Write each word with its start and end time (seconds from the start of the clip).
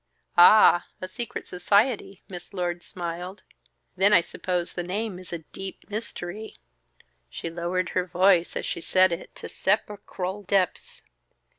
"Ah, 0.39 0.87
a 0.99 1.07
secret 1.07 1.45
society!" 1.45 2.23
Miss 2.27 2.55
Lord 2.55 2.81
smiled. 2.81 3.43
"Then 3.95 4.13
I 4.13 4.21
suppose 4.21 4.73
the 4.73 4.81
name 4.81 5.19
is 5.19 5.31
a 5.31 5.43
DEEP 5.53 5.91
MYSTERY." 5.91 6.57
She 7.29 7.51
lowered 7.51 7.89
her 7.89 8.07
voice, 8.07 8.55
as 8.55 8.65
she 8.65 8.81
said 8.81 9.11
it, 9.11 9.35
to 9.35 9.47
sepulchral 9.47 10.41
depths. 10.41 11.03